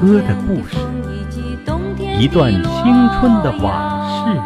[0.00, 0.76] 歌的故事，
[2.20, 2.62] 一段青
[3.18, 4.40] 春的往事，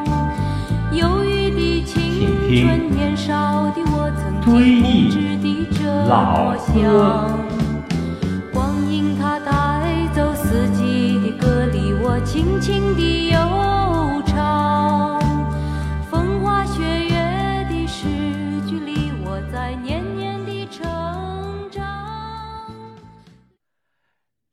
[1.84, 2.90] 请听
[4.43, 5.11] 《追忆
[6.08, 7.29] 老歌》。
[8.50, 9.52] 光阴它带
[10.14, 13.39] 走四季的歌，里我轻轻地悠
[14.25, 15.21] 唱。
[16.11, 18.07] 风花雪月的诗
[18.66, 20.01] 句里，我在年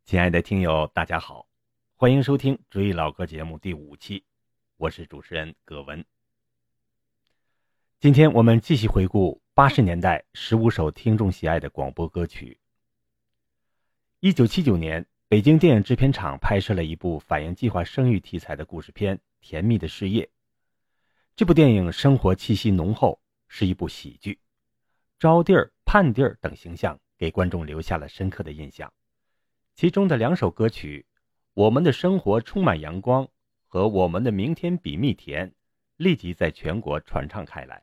[0.10, 1.48] 亲爱的听友，大家好，
[1.96, 4.24] 欢迎收听《追忆老歌》节目第五期，
[4.78, 6.04] 我是主持人葛文。
[8.00, 12.60] 今天我们继续回顾八十年代十五首听众喜爱的广播歌曲。
[14.20, 20.26] 一九七九年，北京电影制片厂拍摄了一部反映计划生育题材的故事片《甜蜜的事业》。
[21.36, 24.40] 这部电影生活气息浓厚，是一部喜剧。
[25.20, 28.92] 招娣儿、盼娣儿等形象给观众留下了深刻的印象。
[29.80, 31.06] 其中的两首歌曲
[31.54, 33.24] 《我们的生活充满阳光》
[33.66, 35.52] 和《我们的明天比蜜甜》，
[35.96, 37.78] 立即在全国传唱开来。《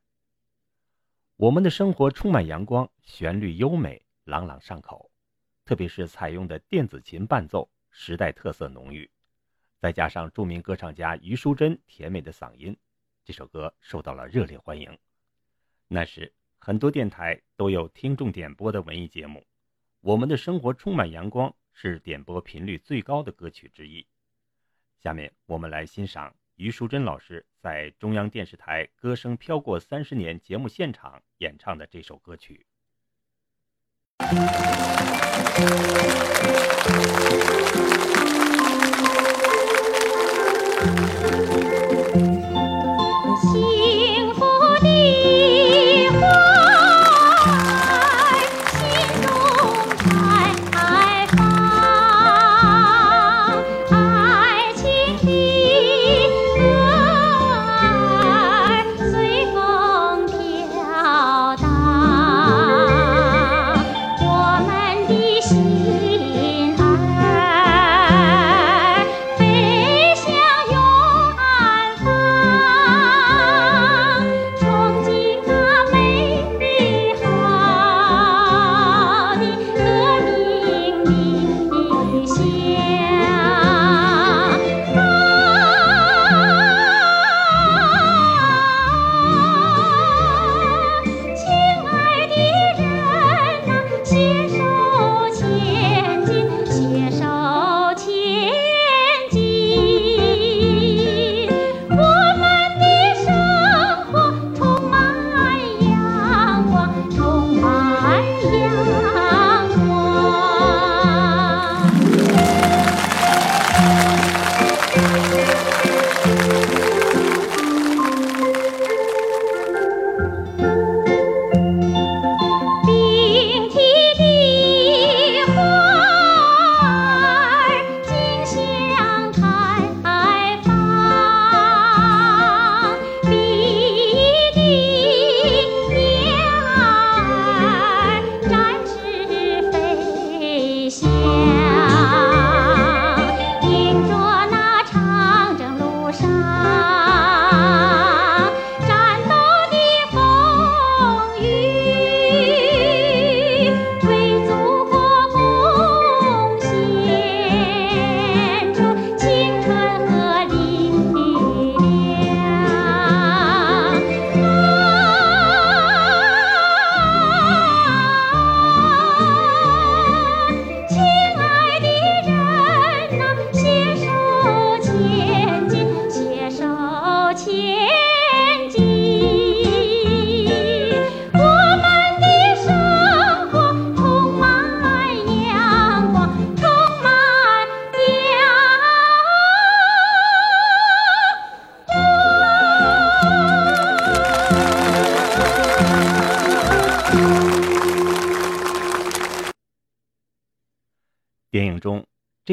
[1.37, 5.11] 我们的生活充满阳光》旋律优美，朗朗上口。
[5.65, 9.11] 特别是采用的电子琴伴奏，时代特色浓郁，
[9.79, 12.77] 再加上著名歌唱家余淑珍甜美的嗓音，
[13.25, 14.99] 这首歌受到了热烈欢迎。
[15.89, 19.41] 那时，很多电台都有听众点播的文艺节目，
[20.03, 24.07] 《我们的生活充满阳光》是点播频率最高的歌曲之一。
[25.03, 32.65] 下面我们来欣赏于淑珍老师在中央电视台《歌声飘过三十年》节目现场演唱的这首歌曲。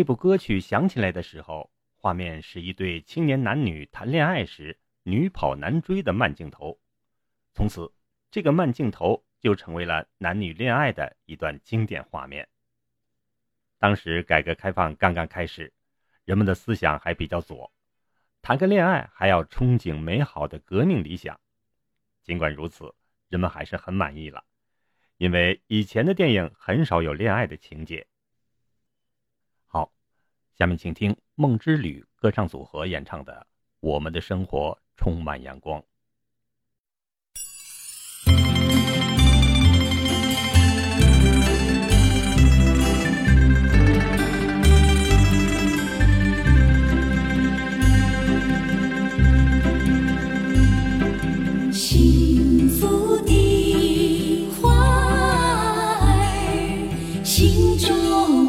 [0.04, 6.78] 这部歌曲响起来的时候，画面是一对青年男女谈恋爱时女跑男追的慢镜头。
[7.54, 7.90] 从此，
[8.30, 12.46] 这个慢镜头就成为了男女恋爱的一段经典画面。
[13.80, 15.72] 当时改革开放刚刚开始，
[16.26, 17.72] 人们的思想还比较左，
[18.42, 21.40] 谈个恋爱还要憧憬美好的革命理想。
[22.24, 22.94] 尽管如此，
[23.30, 24.44] 人们还是很满意了，
[25.16, 28.06] 因为以前的电影很少有恋爱的情节。
[30.56, 33.34] 下面请听梦之旅歌唱组合演唱的
[33.80, 35.82] 《我们的生活充满阳光》。
[51.72, 54.72] 幸福的花
[56.00, 58.43] 儿心中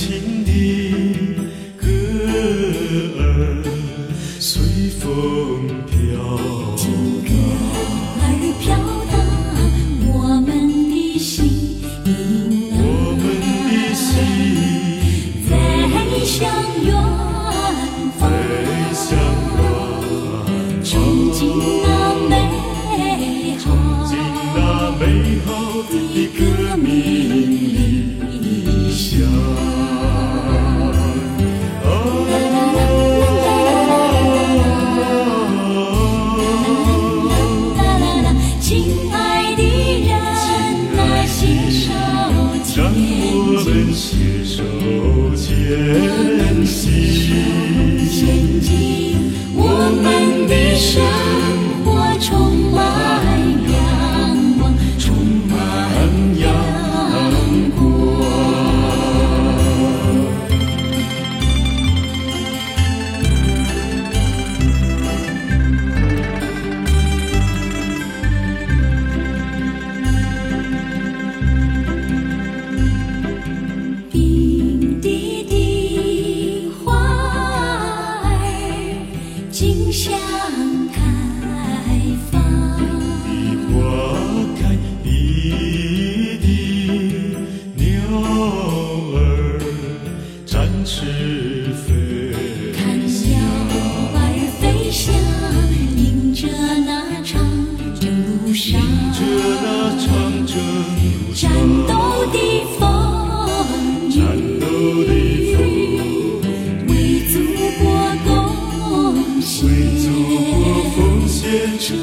[0.00, 0.39] 情。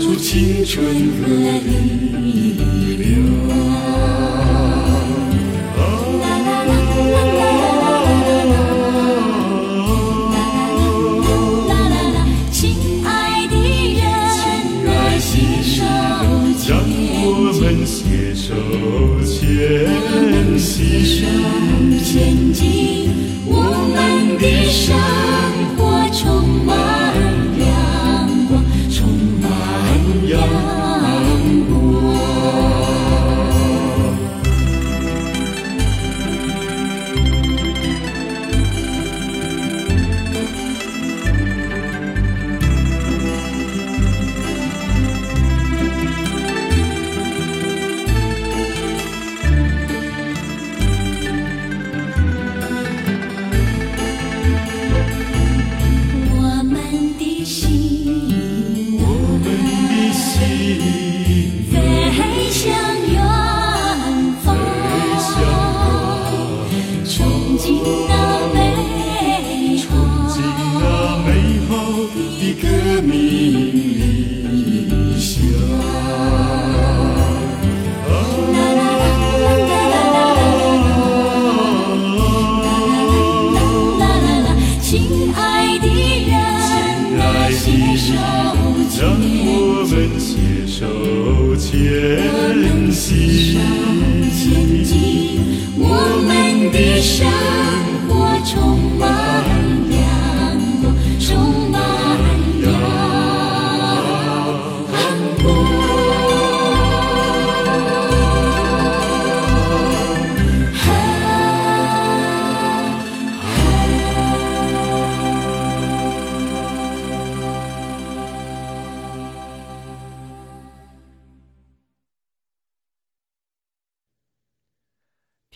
[0.01, 1.27] 祝青春和
[1.65, 2.76] 你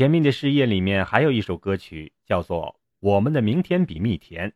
[0.02, 4.50] 甜蜜的事业里面还有一首歌曲叫做《我们的明天比蜜甜》，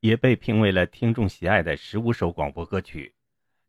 [0.00, 3.14] 也被评为了听众喜爱的十五首广播歌曲。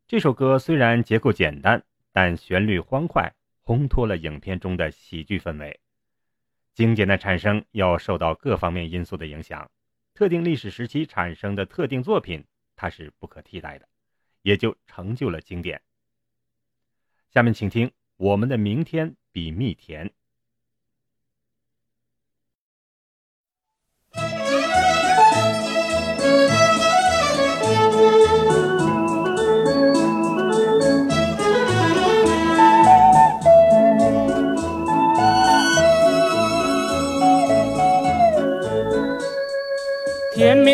[0.06, 3.30] 这首歌虽然结构简单，但旋律欢快，
[3.62, 5.78] 烘托了影片中的喜剧氛围。
[6.72, 9.70] 经典的产生要受到各方面因素的影响，
[10.14, 12.42] 特定历史时期产生的特定作品，
[12.74, 13.86] 它是不可替代的，
[14.40, 15.82] 也就成就了经典。
[17.28, 20.08] 下面请听《我们的明天比蜜甜》，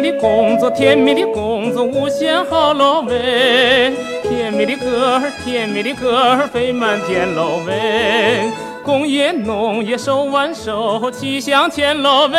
[0.04, 3.92] 的工作，甜蜜的工作，无限好喽喂！
[4.22, 8.50] 甜蜜的歌儿，甜蜜的歌儿飞满天喽喂！
[8.84, 12.38] 工业农业手挽手，齐向前喽喂！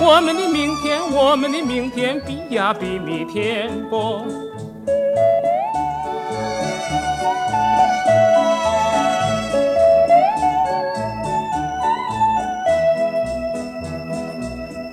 [0.00, 4.24] 我们的明天，我们的明天比呀比明天多？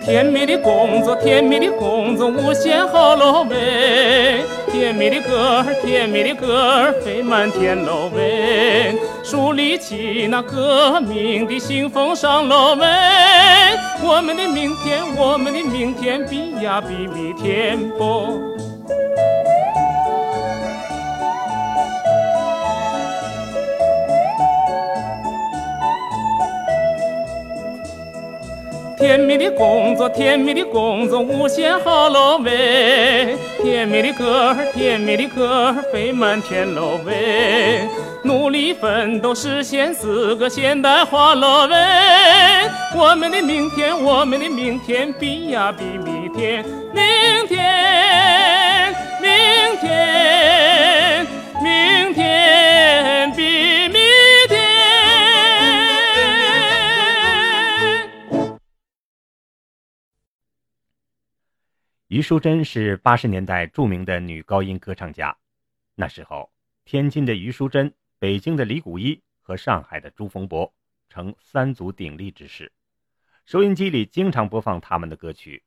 [0.08, 4.42] 甜蜜的工作，甜蜜的工作，无限好喽喂！
[4.72, 8.96] 甜蜜的歌儿，甜蜜的歌儿飞满天喽喂！
[9.22, 12.88] 树立起那革命的新风尚喽喂！
[14.02, 18.57] 我们的明天，我们的明天比呀比蜜甜不？
[29.18, 33.36] 甜蜜的工作，甜蜜的工作，无限好喽喂！
[33.64, 37.82] 甜蜜的歌儿，甜蜜的歌儿飞满天喽喂！
[38.22, 41.76] 努力奋斗，实现四个现代化喽喂！
[42.96, 47.04] 我们的明天，我们的明天比呀比明天，明
[47.48, 49.30] 天，明
[49.82, 50.17] 天，
[62.18, 65.38] 余淑珍是八十年代著名的女高音歌唱家。
[65.94, 66.52] 那时候，
[66.84, 70.74] 天津的余淑珍、北京的李谷一和上海的朱逢博
[71.10, 72.74] 成三足鼎立之势，
[73.46, 75.64] 收音机里经常播放他们的歌曲。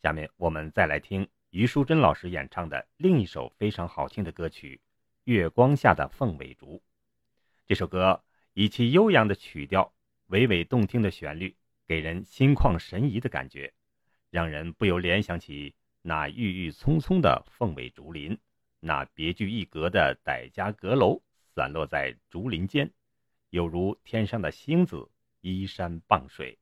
[0.00, 4.80] 下面我们再来听余淑珍老师演唱的另一首非常好听的歌曲
[5.30, 6.76] 《月光下的凤尾竹》。
[7.66, 9.92] 这首歌以其悠扬的曲调、
[10.30, 11.54] 娓娓动听的旋律，
[11.86, 13.70] 给人心旷神怡的感觉。
[14.30, 18.38] 让人不由联想起那郁郁葱葱的凤尾竹林，
[18.80, 21.22] 那别具一格的傣家阁楼
[21.54, 22.90] 散落在竹林间，
[23.50, 26.58] 有如天上的星子依山傍水，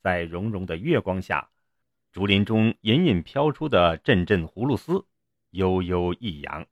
[0.00, 1.50] 在融融的月光下，
[2.12, 5.04] 竹林中隐隐飘出的阵阵葫芦丝，
[5.50, 6.66] 悠悠抑扬，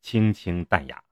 [0.00, 1.05] 清清淡雅。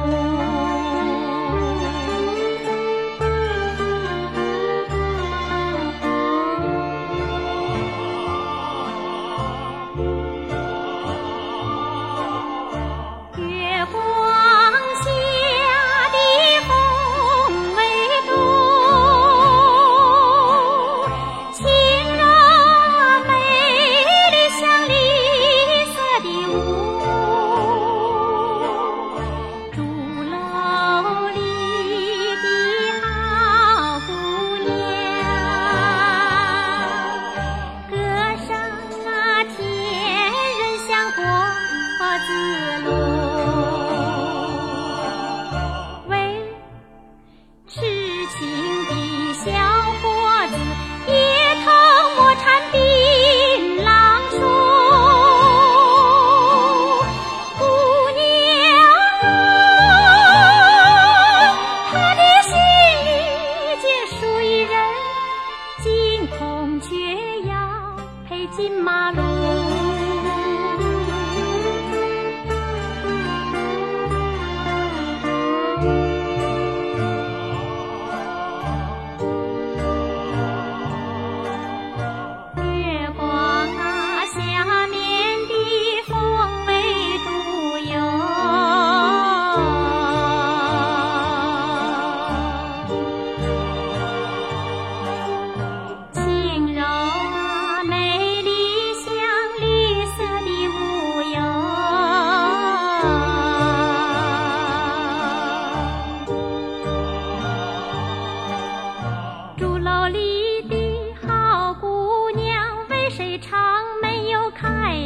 [0.00, 0.69] 开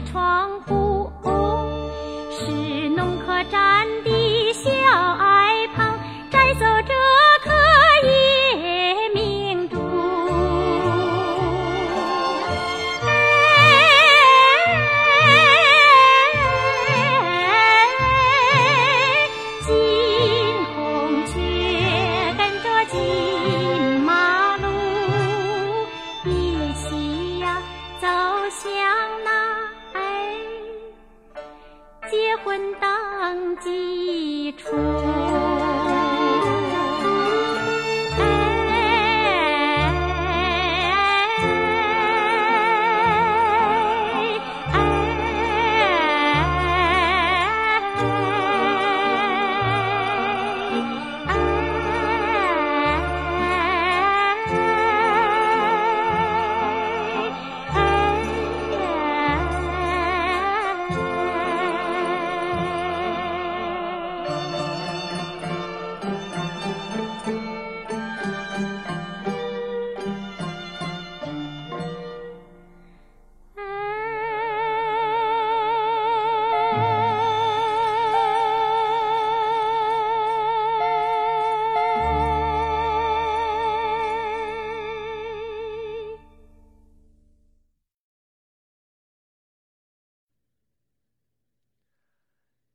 [0.05, 0.84] 窗户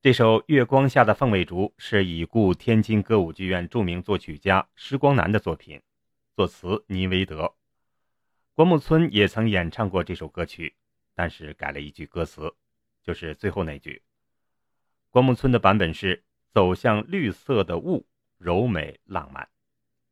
[0.09, 5.79] 这首《月光下的凤尾竹》是已故天津歌舞剧院著名作曲家施光南的作品，
[6.35, 7.53] 作词倪维德。
[8.55, 10.75] 关牧村也曾演唱过这首歌曲，
[11.13, 12.51] 但是改了一句歌词，
[13.03, 14.01] 就是最后那句。
[15.11, 18.03] 关牧村的版本是“走向绿色的雾，
[18.39, 19.47] 柔美浪漫”，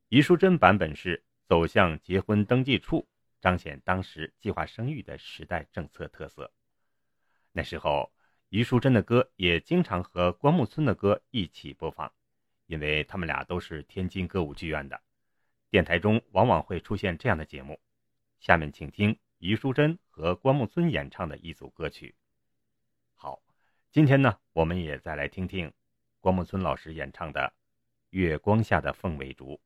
[0.09, 3.07] 余淑珍版本是“走向结婚登记处”，
[3.41, 6.53] 彰显当时计划生育的时代政策特色。
[7.51, 8.13] 那时候。
[8.49, 12.09] 余淑珍的歌也经常和关牧村的歌一起播放，
[12.65, 15.01] 因为他们俩都是天津歌舞剧院的，
[15.69, 17.77] 电台中往往会出现这样的节目。
[18.39, 22.15] 下面请听余淑珍和关牧村演唱的一组歌曲。
[23.15, 23.41] 好，
[23.91, 25.73] 今天呢，我们也再来听听
[26.21, 27.41] 关牧村老师演唱的
[28.11, 29.59] 《月光下的凤尾竹》。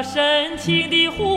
[0.00, 1.31] 深情的呼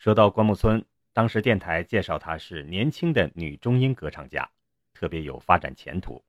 [0.00, 0.82] 说到关木村，
[1.12, 4.50] 当时电台介绍她是年轻的女中音歌唱家，
[4.94, 6.24] 特别有发展前途。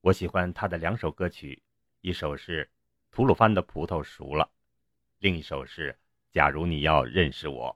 [0.00, 1.62] 我喜欢她的两首歌曲，
[2.00, 2.64] 一首是
[3.12, 4.44] 《吐鲁番的葡萄熟了》，
[5.20, 5.92] 另一首是
[6.32, 7.70] 《假如你要认识我》。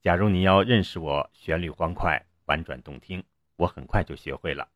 [0.00, 3.24] 假如你要认识我，旋律欢快，婉转动听，
[3.56, 4.68] 我很快就学会了。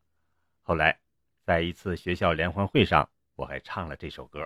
[0.61, 0.99] 后来，
[1.45, 4.45] 在一次学校联欢会上，我还唱了这首歌。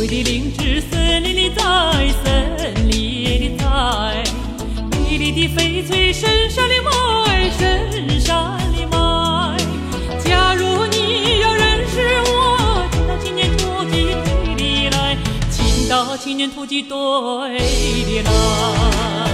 [0.00, 1.62] 贵的灵芝，森林里在，
[2.24, 4.24] 森林里在，
[4.92, 9.58] 美丽的翡翠，深山里埋，深山里埋。
[10.24, 15.18] 假如你要认识我，请到青年突击队里来，
[15.50, 16.96] 请到青年突击队
[17.58, 19.29] 里来。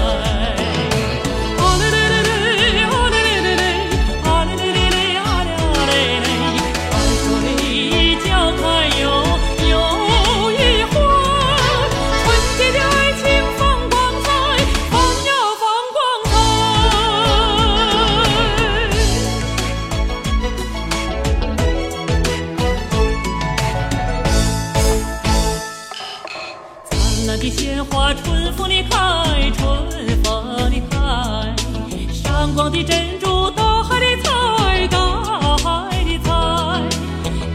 [32.85, 36.31] 珍珠，大海里采，大海里采。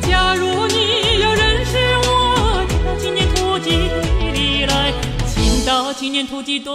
[0.02, 4.94] 假如你要认识我，请到青年突击队里来，
[5.28, 6.72] 请到青年突击队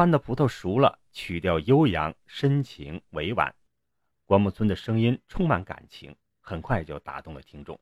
[0.00, 3.54] 吐鲁番的葡萄熟了，曲调悠扬、深情、委婉。
[4.24, 7.78] 关木村的声音充满感情，很快就打动了听众。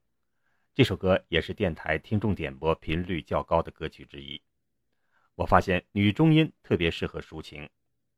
[0.74, 4.42] 这首歌也是电台听众点播频率较高的歌曲之一。
[5.36, 7.70] 我发现女中音特别适合抒情，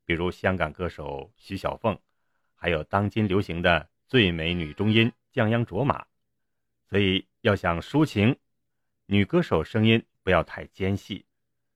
[0.03, 1.95] 比如香港歌手徐小凤，
[2.55, 6.03] 还有当今流行的最美女中音降央卓玛。
[6.89, 8.35] 所以要想抒情，
[9.05, 11.23] 女歌手声音不要太尖细，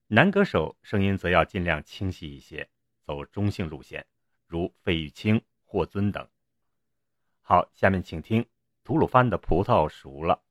[0.08, 2.68] 男歌手声音则要尽量清晰一些，
[3.02, 4.06] 走中性路线，
[4.46, 6.28] 如费玉清、霍尊等。
[7.40, 8.46] 好，下面请听
[8.84, 10.45] 吐鲁番的葡萄熟了。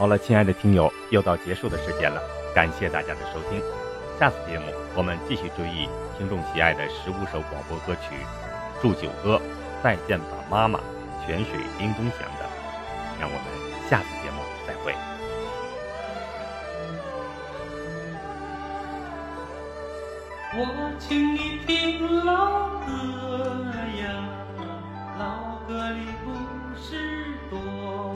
[0.00, 2.22] 好了，亲爱的听友，又到结束的时间了，
[2.54, 3.60] 感谢大家的收听。
[4.18, 4.64] 下次节目
[4.96, 5.86] 我们继续追忆
[6.16, 8.14] 听众喜爱的十五首广播歌曲，
[8.80, 9.36] 《祝酒歌》
[9.84, 10.78] 《再见吧妈妈》
[11.26, 12.48] 《泉水叮咚响》等。
[13.20, 13.44] 让我们
[13.90, 14.94] 下次节目再会。
[20.56, 20.64] 我
[20.98, 24.24] 请你听老歌呀，
[25.18, 26.30] 老歌里故
[26.80, 28.09] 事多，